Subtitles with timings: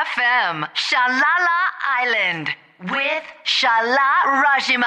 [0.00, 1.58] FM Shalala
[2.00, 2.48] Island
[2.84, 4.86] with Shala Rajima.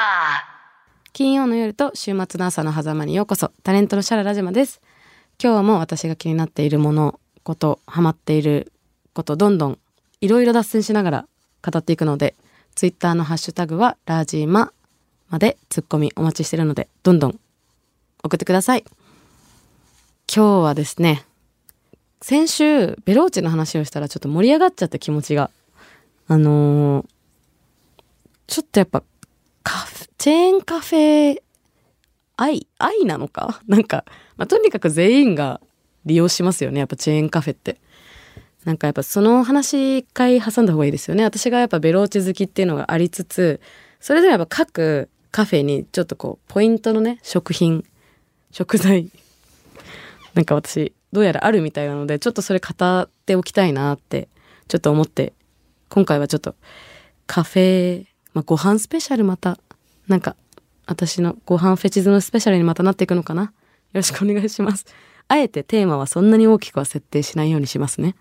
[1.12, 4.82] 金曜の夜と週末の朝の狭間にようこそタレントのシャララジマです
[5.40, 8.72] 今日も私が気になっているものことハマっている
[9.14, 9.78] ことどんどん
[10.20, 11.28] いろいろ脱線しながら
[11.62, 12.34] 語っていくので
[12.74, 14.74] ツイッターのハッシュタグはラジマ
[15.30, 17.40] までツッコミお待ちしてるのでどんどん
[18.24, 18.84] 送ってください
[20.34, 21.24] 今日はですね
[22.24, 25.52] 先週ベローチの話をしたらちょっと盛り上がっちゃった気持ちが
[26.30, 27.06] あのー
[28.48, 29.04] ちょっとやっぱ
[29.62, 31.42] カフチェーンカフェ
[32.38, 33.62] 愛愛なのか？
[33.68, 34.06] なんか、
[34.38, 35.60] まあ、とにかく全員が
[36.06, 37.82] 利用しますよねやっぱチェーンカフェって。
[38.64, 41.26] なんかやっぱその話一回挟んだ方がいいですよね。
[41.26, 43.60] 私がやっぱベローチ好きっていうのがありつつ
[44.00, 47.84] それでもやっぱ各カフェにちょっとこうポイントのね食品
[48.52, 49.10] 食材
[50.36, 54.28] なんか私どうやらあるみたいなのでちょっとそれ語っておきたいなって
[54.68, 55.34] ちょっと思って
[55.90, 56.56] 今回はちょっと
[57.28, 59.60] カフェ、まあ、ご飯スペシャルまた
[60.08, 60.36] なんか
[60.88, 63.44] 私のご飯フェチズのスペシャルにまたなっていくのかな？
[63.44, 63.50] よ
[63.94, 64.86] ろしくお願いします。
[65.28, 68.16] あえてテーマはそんなに大きくは設定しないようにしますね。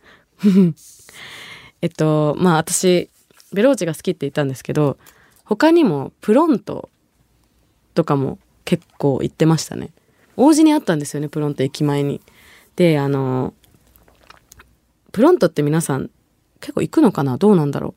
[1.80, 3.08] えっとまあ私
[3.54, 4.98] ベローチが好きって言ったんですけど
[5.44, 6.90] 他にもプロント
[7.94, 9.92] とかも結構行ってましたね。
[10.36, 12.20] 王子にあったんですよねプロント駅前に。
[12.76, 13.54] であの
[15.12, 16.10] プロントって皆さん
[16.60, 17.36] 結構行くのかな？
[17.36, 17.94] どうなんだろ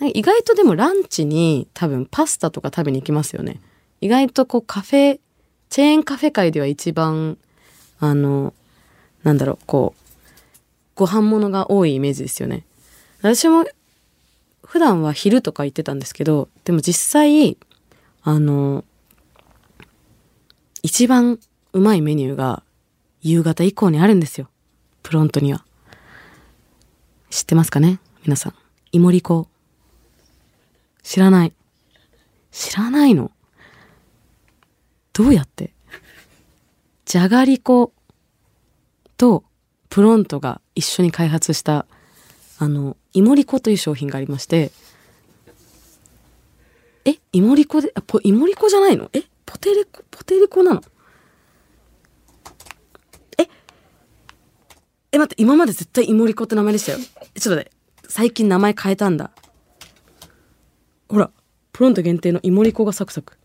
[0.00, 0.06] う？
[0.06, 3.60] 意外とでもランチに多分パスタとか食べに行きますよね。
[4.00, 5.20] 意外とこうカフェ
[5.68, 7.38] チェーンカフェ界では一番
[7.98, 8.54] あの
[9.22, 10.00] なんだろうこう
[10.94, 12.64] ご飯物が多いイメージですよね。
[13.22, 13.64] 私も
[14.64, 17.56] 普段は昼とか行ってたんですけどでも実際
[18.22, 18.84] あの
[20.82, 21.38] 一番
[21.72, 22.62] うまいメニューが
[23.22, 24.48] 夕方以降にあるんですよ。
[25.02, 25.64] プロントには。
[27.30, 28.00] 知ってますかね？
[28.24, 28.54] 皆さん。
[28.92, 29.48] イモリコ。
[31.02, 31.52] 知らない。
[32.50, 33.30] 知らないの？
[35.12, 35.72] どうやって？
[37.04, 37.92] じゃがりこ
[39.16, 39.44] と
[39.88, 41.86] プロントが一緒に開発した
[42.58, 44.72] あのイモリコという商品がありまして。
[47.04, 47.16] え？
[47.32, 49.10] イモリコであポイモリコじゃないの？
[49.12, 49.24] え？
[49.44, 50.82] ポテレコポテレコなの？
[55.12, 56.98] え待って今まで絶対イモリコって名前でしたよ。
[56.98, 57.70] ちょっと待って。
[58.08, 59.30] 最近名前変えたんだ。
[61.08, 61.30] ほら
[61.72, 63.36] プロント限定のイモリコがサクサク。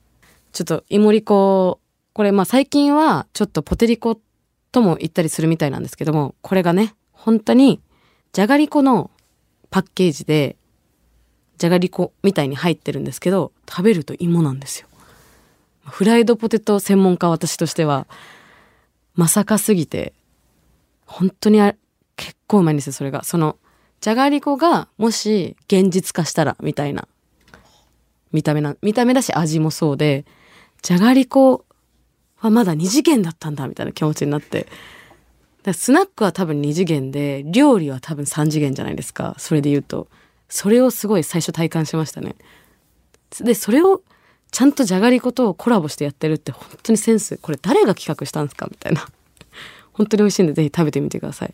[0.52, 1.80] ちょっとイモリコ
[2.14, 4.20] これまあ最近はちょっとポテリコ
[4.72, 7.82] とも言ったりするみたいなんですけどもこれがね本当に
[8.32, 9.12] じゃがりこの
[9.70, 10.56] パッケージで
[11.58, 14.88] じゃがりこみたいに入ってるんですけど食べると芋なんですよ。
[15.84, 18.08] フライドポテト専門家私としては
[19.14, 20.14] まさかすぎて
[21.06, 21.76] 本当にあ
[22.16, 23.24] 結構うまいんですよそれが。
[23.24, 23.58] その
[24.02, 27.08] じゃがりこがもし現実化したらみたいな
[28.32, 30.26] 見た目な見た目だし味もそうで
[30.82, 31.66] じゃがりこ
[32.38, 34.68] はまだ2次元だったんだみたいな気持ちになって。
[35.74, 39.36] スナックは多分2次元で料理は多分3次元じゃないですか。
[39.40, 40.08] それで言うと。
[40.48, 42.36] それをすごい最初体感しましたね。
[43.40, 44.04] でそれを
[44.52, 47.38] ちゃんとじゃがりことコラボしてやってるって本当にセンス。
[47.38, 49.08] これ誰が企画したんですかみたいな。
[49.96, 51.54] 本当に美味しいんでぜひ食べてみてください。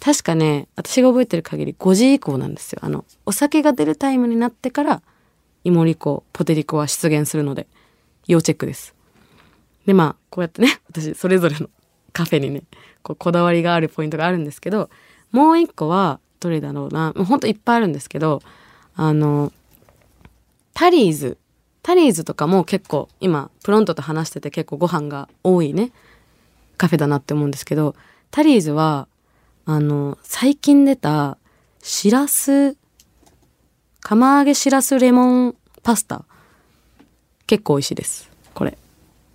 [0.00, 2.80] 確かね私が覚えてる限り5時以降なんですよ。
[2.82, 5.02] あのお酒が出るタイムになってから
[5.64, 7.66] イモリコポテリコは出現するので
[8.26, 8.94] 要チェックです。
[9.86, 11.68] でまあこうやってね私それぞれの
[12.12, 12.62] カフェにね
[13.02, 14.90] こうこだわりがあるポイントがあるんですけど
[15.30, 17.12] もう一個はどれだろうな。
[17.14, 18.42] もうほんといっぱいあるんですけど
[18.96, 19.52] あの
[20.74, 21.38] タリーズ。
[21.84, 25.90] タリーズとかも結構今プロントと話してて結構ご飯が多いね。
[26.76, 27.94] カフェだなって思うんですけど
[28.30, 29.08] タリーズは
[29.64, 31.38] あの最近出た
[31.80, 32.76] しらす
[34.02, 36.24] 釜揚げしらすレモンパスタ。
[37.46, 38.28] 結構美味しいです。
[38.52, 38.76] これ。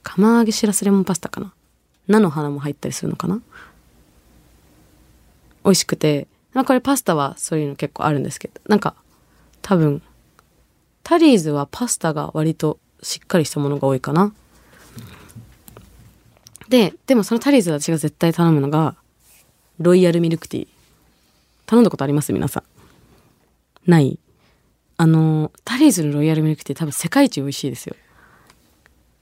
[0.04, 1.54] 釜揚げしらすレモンパスタかな。
[2.08, 3.42] 菜の花も入ったりするのかな。
[5.64, 8.60] 美味しくて、まあ、これパスタはそういうの結構あるんですけど。
[8.68, 8.96] なんか
[9.62, 10.02] 多分
[11.04, 14.34] タリーズはパスタが割としっかりしたものが多いかな。
[16.70, 18.96] ででもそのタリーズ私が絶対頼むのが
[19.80, 20.68] ロイヤルミルクティー
[21.66, 22.34] 頼んだことあります？
[22.34, 22.64] 皆さ
[23.86, 23.90] ん。
[23.90, 24.20] ない。
[24.98, 27.96] あのタリーズのロイヤルミルクティー多分世界一美味しいですよ。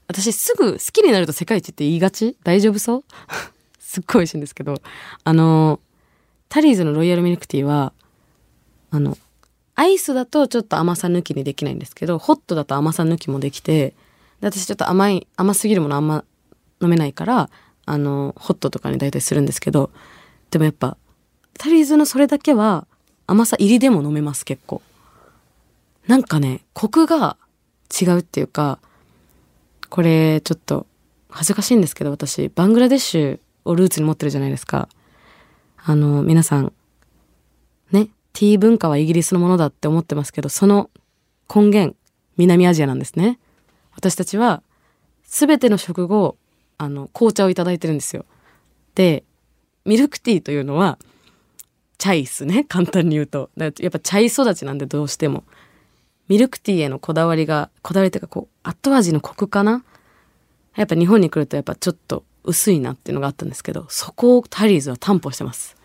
[0.08, 2.36] 私すぐ好きになると世界一って言いがち？
[2.44, 3.04] 大丈夫そう？
[3.78, 4.80] すっごい美味しいんですけど。
[5.24, 5.80] あの
[6.48, 7.92] タリーズのロイヤルミルクティーは
[8.90, 9.18] あの
[9.74, 13.90] アイスだとちょっと甘さ抜きにできないんですけどホットだと甘さ抜きもできて
[14.40, 16.24] で私ちょっと甘い甘すぎるものあんま
[16.80, 17.50] 飲めないから
[17.86, 19.90] あのホットとかに大体するんですけど
[20.50, 20.96] でもやっぱ
[21.58, 22.86] タリーズのそれだけは
[23.26, 24.82] 甘さ入りでも飲めます結構。
[26.06, 27.36] なんかね、コクが
[28.00, 28.78] 違うっていうか、
[29.88, 30.86] これちょっと
[31.28, 34.88] 恥ずかしいんですけど私、バングラデシュをルーツに持ってるじゃないですか。
[35.84, 36.72] あの、皆さん、
[37.90, 40.90] ね、ティー文化はイギリスのものだって思ってますけど、その
[41.52, 41.96] 根源、
[42.36, 43.40] 南アジアなんですね。
[43.96, 44.62] 私たちは、
[45.24, 46.36] すべての食後、
[46.78, 48.24] あの、紅茶をいただいてるんですよ。
[48.94, 49.24] で、
[49.84, 50.98] ミルクティーというのは、
[51.98, 53.50] チャイスね、 簡単に言うと。
[53.56, 55.44] やっぱチャイ育ちなんでどうしても。
[56.28, 59.84] ミルクティーへのこだわりが、こだわりというかこう、後味のコクかな？
[60.74, 65.76] やっぱ日本に来るとやっぱちょっと薄いなっていうのがあったんですけど、そこをタリーズは担保してます。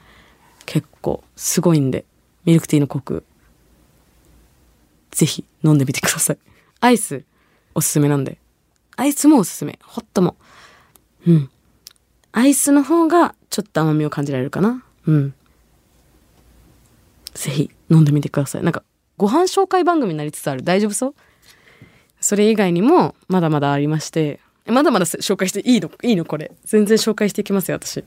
[0.65, 2.05] 結構、すごいんで、
[2.45, 3.23] ミルクティーのコク。
[5.11, 6.37] ぜひ飲んでみてください。
[6.79, 7.23] アイス、
[7.75, 8.37] おすすめなんで。
[8.95, 9.79] アイスもおすすめ。
[9.83, 10.35] ホットも。
[11.27, 11.50] うん。
[12.31, 14.83] アイスの方がちょっと甘みを感じられるかな。
[15.06, 15.33] うん。
[17.33, 18.63] ぜひ飲んでみてください。
[18.63, 18.83] なんか
[19.18, 20.63] ご飯紹介番組になりつつある。
[20.63, 21.15] 大丈夫そう？
[22.19, 25.91] それ以外にもまだまだありまして、まだまだ紹介していいの？
[26.03, 26.25] いいの？
[26.25, 26.51] これ。
[26.63, 28.03] 全然紹介していきますよ、私。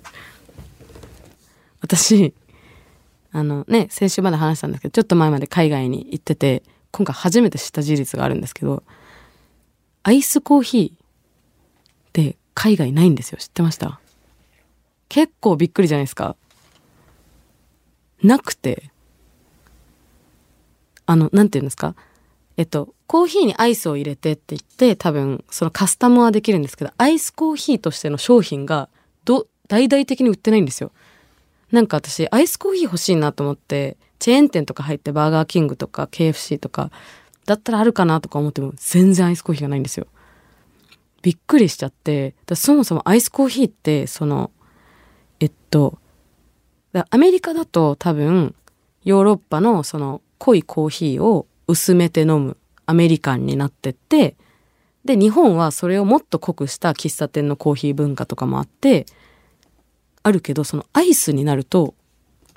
[1.81, 2.33] 私、
[3.33, 6.63] あのね、先週まで話したんですけど、ちょっと前まで海外に行ってて、
[6.93, 8.83] 今回初めて知った事実があるんですけど、
[10.03, 10.97] アイスコーヒーっ
[12.13, 13.39] て海外ないんですよ。
[13.39, 14.01] 知ってました？
[15.09, 16.37] 結構びっくりじゃないですか。
[18.23, 18.91] なくて、
[21.07, 21.95] あの、なんて言うんですか？
[22.57, 28.89] えっと、コーヒーにアイスを入れてって言って、多分、そのカスタムはできるんですけど、アイスコーヒーとしての商品が、
[29.25, 30.93] ど、大々的に売ってないんですよ。
[31.73, 36.93] なんか私、アイスコーヒー欲しいなと思って、チェーン店とか入ってバーガーキングとか KFC とか、
[37.45, 40.07] だったらあるかなとか思っても、全然アイスコーヒーがないんですよ。
[41.25, 44.51] びっくりしちゃって、そもそもアイスコーヒーって、その、
[45.41, 45.99] えっと、
[47.09, 48.55] アメリカだと多分、
[49.05, 54.37] ヨーロッパのその濃いコーヒーを薄めて飲むアメリカンになってって、
[55.07, 59.07] で、日本はそれをもっと濃くした喫茶店のコーヒー文化とかもあって、
[60.23, 61.95] あるけど、そのアイスになると、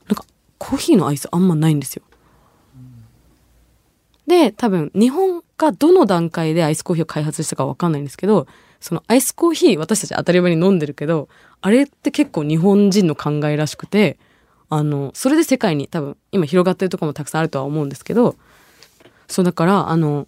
[0.08, 0.26] なんか
[0.58, 2.04] コーヒーのアイスあんまないんですよ。
[4.28, 8.48] で、多分日本がどの段階でアイスコーヒーを開発したかわかんないんですけど、
[8.80, 11.30] そのアイスコーヒー私たち当たり前に飲んでるけど、
[11.62, 14.18] あれって結構日本人の考えらしくて、
[14.70, 18.36] あの、それで世界に多分今広がってるとこもたくさんあるとは思うんですけど、
[19.28, 20.28] そうだから、あの、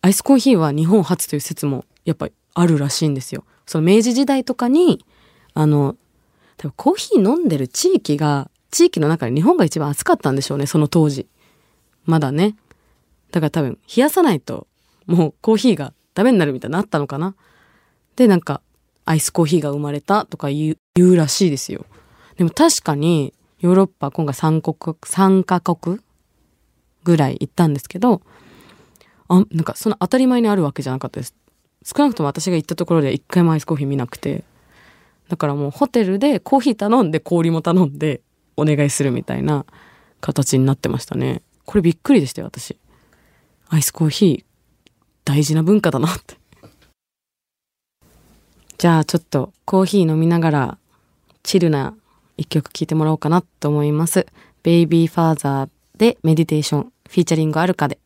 [0.00, 3.44] アイスコーヒーは日本初という説もやっぱりあるらしいんですよ。
[3.66, 5.04] その明治時代とかに、
[5.54, 5.96] あの、
[6.56, 11.26] 多分コーヒー飲んでる地域が、地域の中で日本が一番暑かったんでしょうね、その当時。
[12.04, 12.56] まだね。
[13.30, 14.66] だから多分冷やさないと
[15.06, 17.34] もうコーヒーがダメになるみたいになったのかな。
[18.16, 18.60] で、なんか
[19.04, 21.86] アイスコーヒーが生まれたとか言うらしいですよ。
[22.36, 25.98] でも確かにヨーロッパ今回3国、3カ国
[27.04, 28.22] ぐらい行ったんですけど、
[29.28, 31.34] あ、なんかその当たり前にあるわけじゃなかったです。
[31.84, 34.44] 少なくとも私が行ったところで一回もアイスコーヒー見なくて。
[35.28, 38.22] だからもうホテルでコーヒー頼んで氷も頼んで
[38.56, 39.66] お願いするみたいな
[40.20, 41.42] 形になってましたね。
[41.66, 42.78] これびっくりでしたよ、私。
[43.68, 44.92] アイスコーヒー
[45.24, 46.36] 大事な文化だなって
[48.78, 50.78] じゃあちょっとコーヒー飲みながら
[51.42, 51.94] チルな
[52.36, 54.26] 一曲聴いてもらおうかなと思います。
[54.62, 57.98] ベイビーファーザーでメディテーション、フィーチャリングあるかで。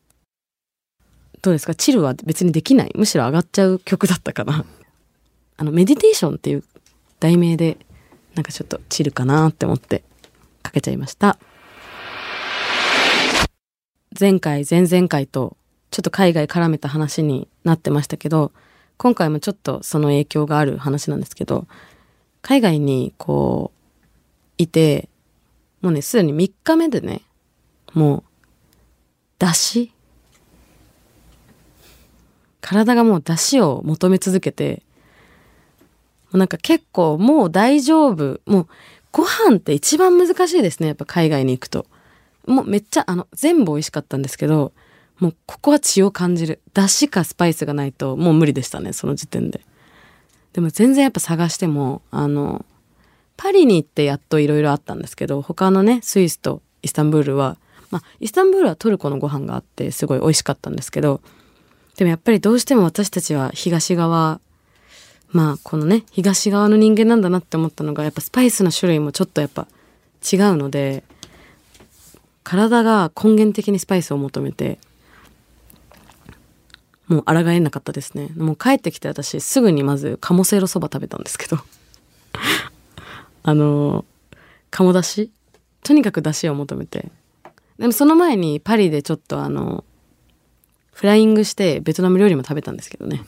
[1.43, 1.75] どうですか？
[1.75, 4.65] チルは別にできないむしろ上がっちゃう曲だったかな
[5.57, 6.63] あの、メディテーションっていう
[7.19, 7.77] 題名で、
[8.33, 10.03] なんかちょっとチルかなって思って
[10.63, 11.37] かけちゃいました。
[14.19, 15.57] 前回、前々回と、
[15.91, 18.51] ちょっと海外絡めた話になってましたけど、
[18.97, 21.67] 今回もちょっとその影響がある話なんですけど、
[22.41, 24.03] 海外にこう、
[24.57, 25.09] いて、
[25.81, 27.21] もうね、すでに3日目でね、
[27.93, 28.23] もう、
[29.39, 29.91] 出汁
[32.61, 34.83] 体がもう出汁を求め続けて、
[36.31, 38.39] もうなんか結構もう大丈夫。
[38.45, 38.67] もう
[39.11, 40.87] ご飯って一番難しいですね。
[40.87, 41.85] やっぱ海外に行くと。
[42.47, 44.73] もうめっちゃ、あの、全部美味しかったんですけど、
[45.19, 46.61] もうここは血を感じる。
[46.73, 49.61] 出汁かスパイスがないともう無理でしたね、その時点で。
[50.53, 52.65] でも全然やっぱ探しても、あの、
[53.37, 57.57] パリに行ってやっといろいろあったんですけど、他のね、スイスとイスタンブールは、
[57.89, 61.21] まあ、イスタンブールはトルコのご飯があってすごい美味しかったんですけど、
[61.97, 64.39] でもやっぱりどうしても私たちは東側、
[65.29, 69.67] まあこのね、東側の人間なんだなって思ったのが、やっぱスパイスの種類もちょっとやっぱ
[70.31, 71.03] 違うので、
[72.43, 74.77] 体が根源的にスパイスを求めて、
[77.07, 78.29] もう抗えなかったですね。
[78.37, 81.57] もう帰ってきて私すぐにまず鴨せいろそば食べたんですけど。
[83.43, 84.05] あの、
[84.71, 85.31] 鴨だし？
[85.83, 87.11] とにかくだしを求めて。
[87.77, 89.83] でもその前にパリでちょっとあの
[90.91, 93.23] フライングしてベトナム料理も食べたんですけどね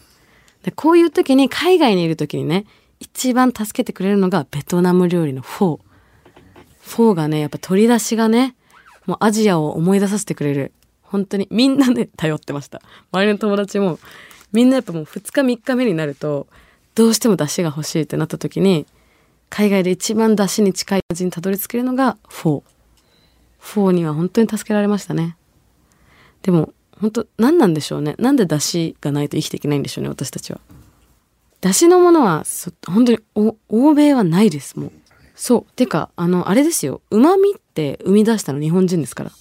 [0.64, 2.66] でこういう時に海外にいる時にね
[3.00, 5.80] 一番助けてくれるのがベトナム料理のフォー
[6.82, 8.56] フォーがねやっぱ鶏出汁がね
[9.06, 10.72] もうアジアを思い出させてくれる。
[11.02, 12.82] 本当にみんなね頼ってました。
[13.12, 14.00] 周りの友達も
[14.52, 16.48] みんなやっぱもう2日3日目になると
[16.96, 18.86] どうしても出汁が欲しいってなった時に
[19.50, 22.64] 海外で一番出汁に近い味にたどり着けるのがフォー。
[23.60, 25.38] フォーには本当に助けられましたね。
[26.42, 28.16] でも本当何なんでしょうね。
[28.20, 30.60] なんで出汁がないと生きていけないんでしょうね私たちは。
[31.62, 32.44] 出汁のものは
[32.86, 33.20] 本当に
[33.70, 34.92] 欧米はないですもう。
[35.36, 35.72] そう。
[35.74, 37.02] てかあのあれですよ。
[37.12, 39.32] うまみって生み出したの日本人ですから。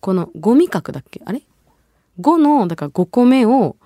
[0.00, 1.20] このゴミ核だっけ？
[1.24, 1.42] あれ
[2.20, 3.76] ？5のだから5個目を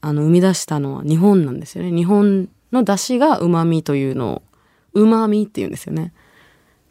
[0.00, 1.90] あの生み出したのは日本なんですよね。
[1.90, 4.42] 日本の出汁がうまみというのを
[4.92, 6.12] うまみっていうんですよね。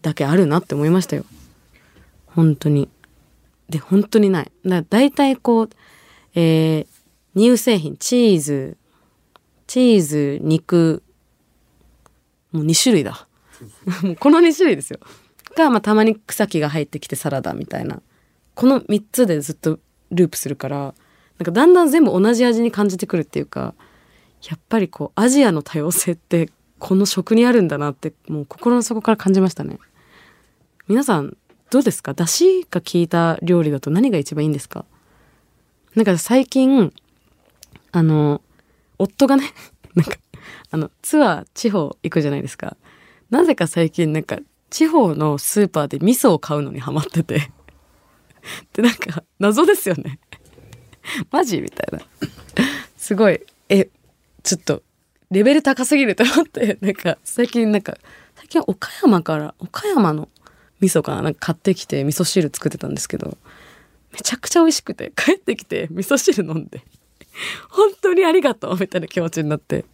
[0.01, 1.23] だけあるなって思いましたよ。
[2.25, 2.89] 本当に。
[3.69, 4.51] で本当にない。
[4.65, 5.69] だ大体こう
[6.35, 6.87] えー、
[7.35, 8.77] 乳製品チーズ
[9.65, 11.01] チーズ肉
[12.51, 13.26] もう2種類だ。
[14.03, 14.99] もうこの2種類ですよ。
[15.55, 18.01] が、まあ、たまに草木が入ってきてサラダみたいな。
[18.55, 19.79] この3つでずっと
[20.11, 23.75] ループするからなんかだんだん全部同じ味に感じてくるっていうか
[24.49, 26.49] やっぱりこうアジアの多様性って
[26.79, 29.77] この食にあるんだなってもう心の底から感じましたね。
[30.87, 31.37] 皆さん
[31.69, 32.13] どうですか？
[32.13, 34.85] 出汁が効いた料理だと何が一番いいんですか？
[35.95, 36.93] なんか最近
[37.91, 38.41] あの
[38.97, 39.51] 夫がね
[39.95, 40.17] なんか
[40.71, 42.75] あのツアー地方行くじゃないですか。
[43.29, 47.51] なぜか最近なんか地方のスーパーで味噌を買うのにハマってて。
[48.73, 50.19] でなんか謎ですよね。
[51.31, 52.05] マジみたいな。
[52.97, 53.41] すごい。
[53.69, 53.89] え
[54.43, 54.83] ちょっと
[55.31, 56.77] レベル高すぎると思って。
[56.81, 57.97] なんか最近なんか
[58.35, 60.29] 最近岡山から岡山の
[60.79, 61.21] 味噌かな。
[61.21, 63.37] なんか買ってきて味噌汁作ってたんですけど。
[64.13, 65.11] めちゃくちゃ美味しくて。
[65.15, 66.81] 帰ってきて味噌汁飲んで。
[67.69, 69.85] 本当にありがとうみたいな気持ちになって。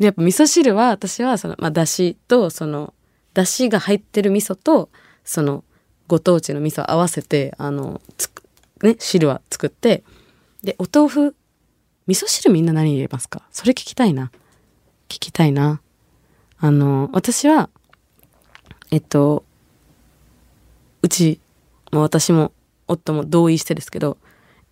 [0.00, 2.92] でやっぱ味噌汁は私はその、まあ、だしとその
[3.32, 4.88] だしが入ってる味噌と
[5.24, 5.62] その
[6.08, 8.42] ご当地の味噌合わせてあのつく
[8.82, 10.02] ね汁は作って
[10.64, 11.36] でお豆腐
[12.06, 13.42] 味噌汁みんな何入れますか？
[13.52, 14.32] それ聞きたいな。
[15.08, 15.80] 聞きたいな。
[16.58, 17.70] あの私は
[18.90, 19.44] えっと
[21.02, 21.40] うち
[21.92, 22.52] も私も
[22.88, 24.18] 夫も同意してですけど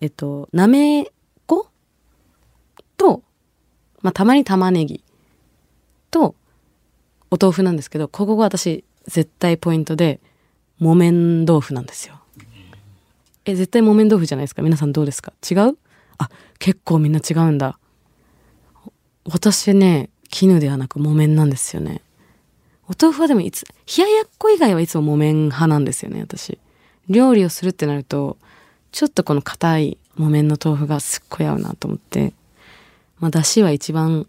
[0.01, 1.09] えっとなめ
[1.45, 1.69] こ
[2.97, 3.23] と
[4.01, 5.03] まあたまに玉ねぎ
[6.11, 6.35] と
[7.31, 10.19] お豆腐なんですけどここが私絶対ポイントで
[10.79, 12.15] 木綿豆腐なんですよ。
[13.45, 14.61] え絶対木綿豆腐じゃないですか？
[14.61, 15.33] 皆さんどうですか？
[15.49, 15.77] 違う？
[16.17, 17.77] あ結構みんな違うんだ。
[19.25, 22.01] 私ね絹ではなく木綿なんですよね。
[22.87, 23.65] お豆腐はでもいつ
[23.97, 26.57] 冷ややっこ以外はいつも木綿派なんですよね私。
[27.07, 28.37] 料理をするってなると
[28.91, 32.33] ちょっとこの硬い木綿の豆腐がすっごい合うなと思って。
[33.19, 34.27] まあだしは一番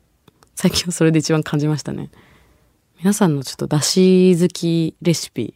[0.61, 2.11] 最近はそれで一番感じましたね。
[2.99, 5.55] 皆さんのちょっとだし好きレシピ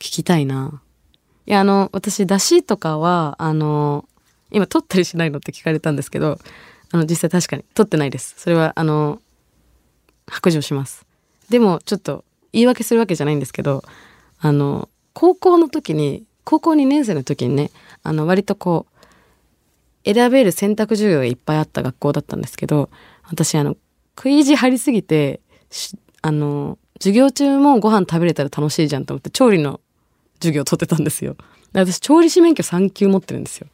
[0.00, 0.82] 聞きたいな。
[1.46, 4.04] いやあの私だしとかはあの
[4.50, 6.40] 今取ったりしないのって聞かれたんですけど
[6.90, 8.34] あの実際確かに取ってないです。
[8.36, 9.20] それはあの
[10.26, 11.06] 白状します。
[11.48, 13.84] でもちょっと言い訳するわけじゃないんですけど
[14.40, 17.70] あの高校の時に高校2年生の時にね
[18.02, 18.86] あの割とこ
[20.04, 22.90] う選べる選択授業がいっぱいあった学校だったんですけど
[23.22, 23.76] 私あの
[24.16, 25.40] 食い意地張りすぎて
[26.22, 29.80] あの授業中もご飯食べれたら楽しいじゃんと思って調理の
[30.40, 31.36] 授業を取ってたんですよ。
[31.72, 33.66] 私調理師免許3級持ってるんですよ。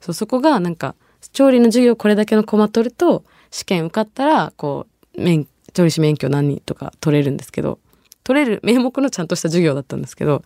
[0.00, 0.94] そうそこがなんか
[1.32, 7.78] 調理の授業これだけのコマ取ると試験受かったらこう免調理師免許何とか取れるんですけど
[8.24, 10.42] 取れる名目のちゃんとした授業だったんですけど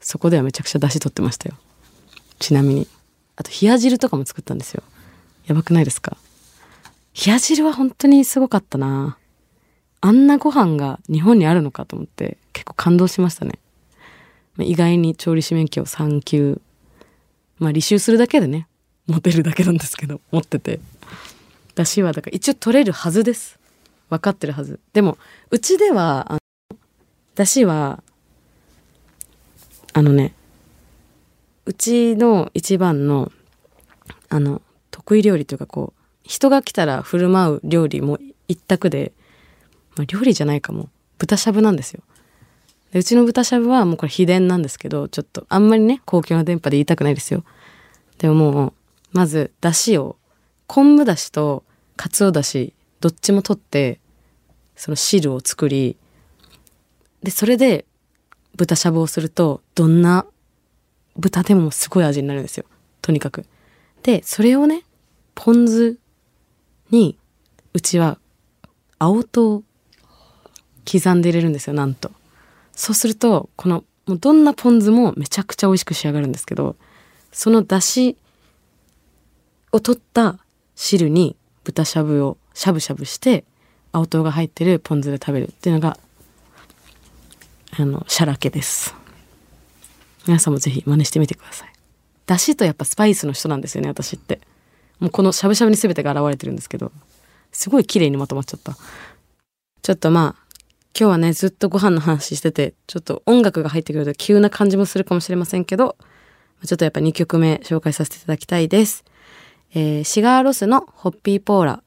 [0.00, 1.54] そこではめちゃくちゃ出汁取ってましたよ。
[2.38, 2.86] ちなみに。
[3.36, 4.82] あと冷や汁とかも作ったんですよ。
[5.46, 6.16] やばくないですか？
[7.26, 9.18] 冷や汁は本当にすごかったな。
[10.00, 13.58] あんなご飯が日本にあるのかと思って結構感動しましたね。
[14.58, 16.60] 意外に調理師免許を3級
[17.58, 18.68] まあ履修するだけでね
[19.08, 20.78] 持てるだけなんですけど持ってて。
[21.74, 23.58] だしはだから一応取れるはずです。
[24.10, 24.78] 分かってるはず。
[24.92, 25.18] でも
[25.50, 26.40] うちではあの
[27.34, 28.00] だしは
[29.92, 30.34] あのね
[31.66, 33.32] うちの一番の
[34.28, 35.97] あの得意料理というかこう
[36.28, 39.12] 人が来たら振る舞う料理も一択で、
[39.96, 42.02] まあ、料理じゃないかも豚しゃぶなんですよ
[42.92, 47.42] でうちの豚しゃぶはもうこれ秘伝なんですけどちょっとあんまりね公共の電波で言いたくないですよ
[48.18, 48.72] でももう
[49.12, 50.16] まずだしを
[50.66, 51.64] 昆布だしと
[51.96, 53.98] かつおだしどっちも取って
[54.76, 55.96] その汁を作り
[57.22, 57.84] でそれで
[58.54, 60.26] 豚しゃぶをするとどんな
[61.16, 62.64] 豚でもすごい味になるんですよ。
[63.02, 63.44] とにかく。
[64.02, 64.84] で、それをね、
[65.34, 65.98] ポン酢
[66.90, 67.18] に、
[67.72, 68.18] うちは
[68.98, 69.62] 青唐
[70.90, 72.10] 刻んで入れるんですよ、なんと。
[72.72, 76.76] そうすると、この、もうどんなポン酢もめちゃくちゃ美味しく仕上がるんですけど、
[77.32, 78.16] その出汁
[79.72, 80.38] を取った
[80.74, 83.44] 汁に豚しゃぶをしゃぶしゃぶして
[83.92, 85.98] 青唐が入ってるポン酢で食べるっていうのが
[87.78, 88.94] あのシャラケです。
[90.26, 91.72] 皆さんもぜひ真似してみてください。
[92.26, 94.40] だしとやっぱスパイスの人なんですよね私って。
[95.00, 96.92] もうこのしゃぶしゃぶに全てが現れてるんですけど
[97.52, 98.76] すごい綺麗にまとまっちゃった
[99.82, 100.44] ちょっとまあ
[100.98, 105.96] 今日はねずっとご飯の話しててちょっと音楽が入ってくると急な感じもするかもしれませんけど
[106.64, 109.04] ちょっとやっぱ2曲目紹介させていただきたいです
[109.74, 111.82] えー、シガーロスのホッピーポーラ。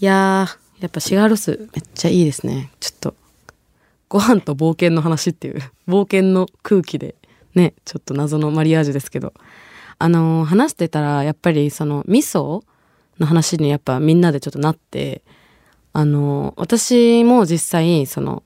[0.00, 2.70] いやー、やっぱシガーロスめっちゃいいですね。
[2.78, 3.16] ちょっと、
[4.08, 7.16] ご飯と冒険の話っていう、冒険の空気で、
[7.56, 9.34] ね、ちょっと謎のマリアージュですけど、
[9.98, 12.62] あの、話してたら、やっぱりその、味噌
[13.18, 15.22] の話にやっぱみんなでちょっとなって、
[15.92, 18.42] あの、私も実際、その、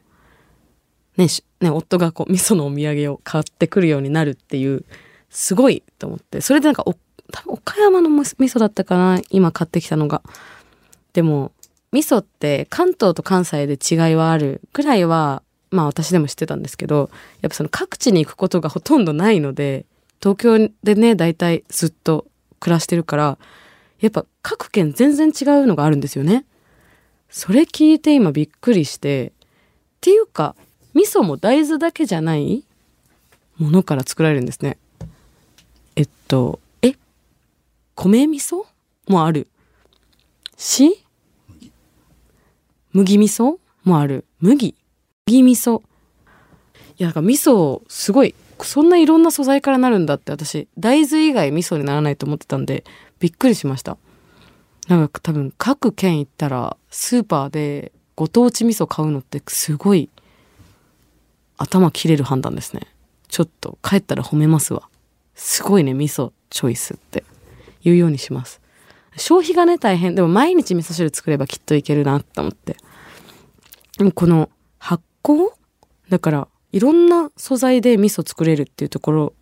[1.16, 1.26] ね、
[1.60, 4.84] ね、夫がこう、味噌のお土産を買ってくるようになるっていう、
[5.28, 6.40] すごいと思って。
[6.40, 6.94] それでなんかお、
[7.30, 10.22] 多分岡山の味噌だったかな今買ってきたのが。
[11.12, 11.52] でも、
[11.92, 17.10] 味噌って関東と関西で違いはあるくらいは、まあ私でも知ってたんですけど、
[17.42, 19.84] やっぱその各地に行くことがほとんどないので、
[20.22, 22.26] 東京でね、大体ずっと
[22.60, 23.38] 暮らしてるから、
[24.00, 26.44] やっぱ各県全然違うのがあるんですよね。
[27.28, 29.32] それ聞いて今びっくりして、っ
[30.00, 30.54] ていうか、
[30.94, 32.64] 味噌も大豆だけじゃない
[33.58, 34.78] ものから作られるんですね。
[35.96, 36.94] えっと、え？
[37.94, 38.64] 米味噌？
[39.08, 39.48] もある。
[40.56, 41.04] し？
[42.92, 43.58] 麦味噌？
[43.84, 44.24] もある。
[44.40, 44.76] 麦
[45.26, 45.80] 麦味噌。
[45.80, 45.82] い
[46.98, 52.84] や、なんか味噌、すごい、そんないろんな素材からなるんだって私、大豆以外味噌にならないと思ってたんで、
[53.18, 53.96] びっくりしました。
[54.88, 60.10] なんか多分各県行ったら、スーパーでご当地味噌買うのってすごい
[61.56, 62.82] 頭切れる判断ですね。
[63.28, 64.88] ちょっと帰ったら褒めますわ。
[65.34, 67.24] すごいね、味噌チョイスって
[67.82, 68.60] 言うようにします。
[69.16, 70.14] 消費がね、大変。
[70.14, 72.76] でも毎日味噌汁作ればきっといけるなって思って。
[73.98, 75.52] でもこの発酵？
[76.08, 79.34] だから、いろんな素材で味噌作れるっていうところ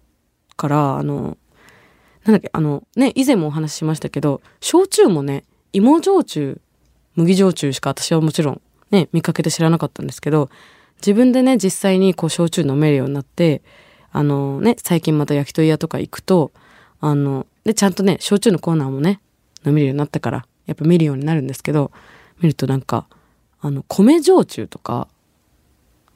[0.57, 1.39] から、あの、
[2.25, 6.61] なんだっけ、あの、ね、以前もお話ししましたけど、焼酎もね、芋焼酎、
[7.15, 10.51] 麦焼酎しか私はもちろんね、見かけて知らなかったんですけど、
[11.01, 13.63] 自分でね、実際にこう焼酎飲めるようになって、
[14.13, 16.53] あのね、最近また焼き鳥屋とか行くと、
[17.01, 19.21] あの、で、ちゃんとね、焼酎のコーナーもね、
[19.65, 21.93] 飲めるようになったから、やっぱ見るようになるんですけど、
[22.41, 23.07] 見るとなんか、
[23.61, 25.09] あの、米焼酎とか、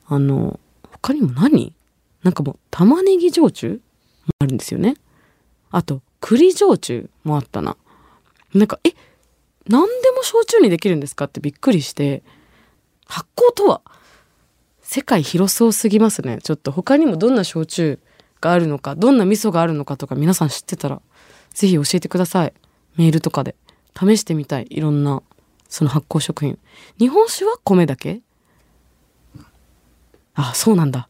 [0.06, 0.58] あの、
[1.04, 1.76] 他にも何？
[2.22, 3.72] なんかもう、玉ねぎ焼酎？
[3.72, 3.78] も
[4.38, 4.96] あるんですよね。
[5.70, 7.76] あと、栗焼酎もあったな。
[8.54, 8.94] なんか、え、
[9.68, 11.26] 何でも焼酎にできるんですか？
[11.26, 12.22] ってびっくりして、
[13.04, 13.82] 発酵とは？
[14.80, 16.38] 世界広そうすぎますね。
[16.42, 17.98] ちょっと他にもどんな焼酎
[18.40, 21.02] があるのか、どんな味噌があるのかとか皆さん知ってたら、
[21.50, 22.54] ぜひ教えてください。
[22.96, 23.56] メールとかで。
[23.94, 24.66] 試してみたい。
[24.70, 25.22] いろんな、
[25.68, 26.58] その発酵食品。
[26.98, 28.22] 日本酒は米だけ？
[30.34, 31.08] あ、そうなんだ。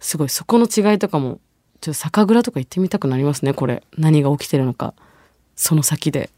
[0.00, 0.28] すごい。
[0.28, 1.40] そこの違いとかも、
[1.80, 3.82] ちょっと酒蔵とか行ってみたくなりますね、これ。
[3.96, 4.94] 何が起きてるのか。
[5.56, 6.30] その先で。